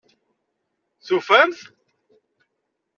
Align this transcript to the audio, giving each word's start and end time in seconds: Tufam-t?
Tufam-t? 1.05 1.59